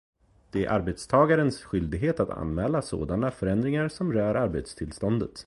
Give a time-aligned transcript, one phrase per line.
[0.51, 5.39] Det är arbetstagarens skyldighet att anmäla sådana förändringar som rör arbetstillståndet.